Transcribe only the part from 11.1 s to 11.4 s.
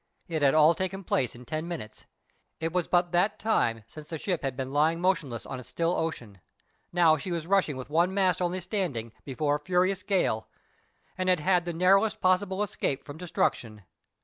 and had